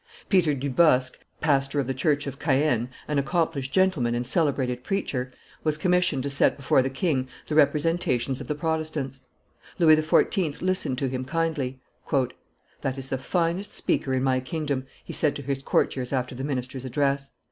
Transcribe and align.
Peter 0.29 0.55
du 0.55 0.67
Bosq, 0.67 1.19
pastor 1.41 1.79
of 1.79 1.85
the 1.85 1.93
church 1.93 2.25
of 2.25 2.39
Caen, 2.39 2.89
an 3.07 3.19
accomplished 3.19 3.71
gentleman 3.71 4.15
and 4.15 4.25
celebrated 4.25 4.83
preacher, 4.83 5.31
was 5.63 5.77
commissioned 5.77 6.23
to 6.23 6.29
set 6.31 6.57
before 6.57 6.81
the 6.81 6.89
king 6.89 7.27
the 7.45 7.53
representations 7.53 8.41
of 8.41 8.47
the 8.47 8.55
Protestants. 8.55 9.19
Louis 9.77 9.95
XIV. 9.97 10.59
listened 10.59 10.97
to 10.97 11.07
him 11.07 11.23
kindly. 11.23 11.81
"That 12.81 12.97
is 12.97 13.09
the 13.09 13.19
finest 13.19 13.73
speaker 13.73 14.15
in 14.15 14.23
my 14.23 14.39
kingdom," 14.39 14.87
he 15.05 15.13
said 15.13 15.35
to 15.35 15.43
his 15.43 15.61
courtiers 15.61 16.11
after 16.11 16.33
the 16.33 16.43
minister's 16.43 16.83
address. 16.83 17.29